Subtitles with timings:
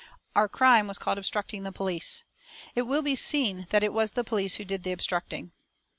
[0.35, 2.23] Our crime was called obstructing the police.
[2.73, 5.51] It will be seen that it was the police who did the obstructing.